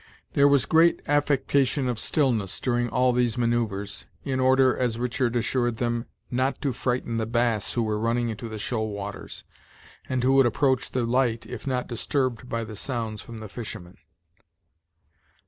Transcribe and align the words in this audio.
There 0.33 0.47
was 0.47 0.65
great 0.65 0.99
affectation 1.07 1.87
of 1.87 1.99
stillness 1.99 2.59
during 2.59 2.89
all 2.89 3.13
these 3.13 3.37
manoeuvers, 3.37 4.07
in 4.23 4.39
order, 4.39 4.75
as 4.75 4.97
Richard 4.97 5.35
assured 5.35 5.77
them, 5.77 6.07
"not 6.31 6.59
to 6.63 6.73
frighten 6.73 7.17
the 7.17 7.27
bass, 7.27 7.73
who 7.73 7.83
were 7.83 7.99
running 7.99 8.29
into 8.29 8.49
the 8.49 8.57
shoal 8.57 8.89
waters, 8.89 9.43
and 10.09 10.23
who 10.23 10.33
would 10.33 10.47
approach 10.47 10.89
the 10.89 11.03
light 11.05 11.45
if 11.45 11.67
not 11.67 11.85
disturbed 11.85 12.49
by 12.49 12.63
the 12.63 12.75
sounds 12.75 13.21
from 13.21 13.41
the 13.41 13.47
fishermen." 13.47 13.97